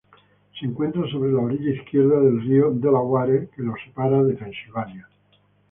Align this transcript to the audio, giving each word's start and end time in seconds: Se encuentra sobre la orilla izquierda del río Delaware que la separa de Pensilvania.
Se 0.59 0.65
encuentra 0.65 1.07
sobre 1.11 1.31
la 1.31 1.41
orilla 1.43 1.75
izquierda 1.75 2.19
del 2.21 2.41
río 2.41 2.71
Delaware 2.71 3.51
que 3.55 3.61
la 3.61 3.75
separa 3.85 4.23
de 4.23 4.33
Pensilvania. 4.33 5.07